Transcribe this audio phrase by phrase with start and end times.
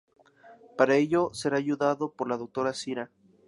[0.79, 3.11] Para ello, será ayudado por la Doctora Zira.